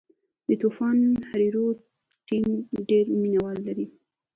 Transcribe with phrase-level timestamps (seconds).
[0.47, 0.97] د طوفان
[1.29, 1.77] هریرود
[2.27, 2.45] ټیم
[2.89, 3.87] ډېر مینه وال لري.